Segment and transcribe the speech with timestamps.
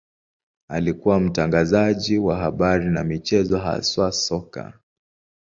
[0.67, 4.73] Alikuwa mtangazaji wa habari na michezo, haswa soka.